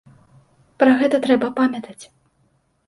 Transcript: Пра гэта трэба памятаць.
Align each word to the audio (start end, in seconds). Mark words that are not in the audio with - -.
Пра 0.83 0.91
гэта 1.03 1.21
трэба 1.27 1.47
памятаць. 1.61 2.01